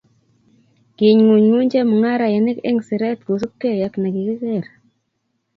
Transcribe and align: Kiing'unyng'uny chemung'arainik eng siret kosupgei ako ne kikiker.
Kiing'unyng'uny 0.95 1.69
chemung'arainik 1.71 2.57
eng 2.69 2.79
siret 2.87 3.19
kosupgei 3.25 3.77
ako 3.85 3.97
ne 3.99 4.09
kikiker. 4.15 4.65